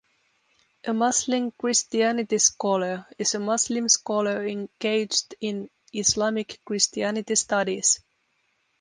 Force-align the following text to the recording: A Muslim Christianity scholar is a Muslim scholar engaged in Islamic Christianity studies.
A 0.83 0.93
Muslim 0.95 1.51
Christianity 1.51 2.39
scholar 2.39 3.05
is 3.19 3.35
a 3.35 3.39
Muslim 3.39 3.87
scholar 3.87 4.43
engaged 4.47 5.35
in 5.39 5.69
Islamic 5.93 6.59
Christianity 6.65 7.35
studies. 7.35 7.99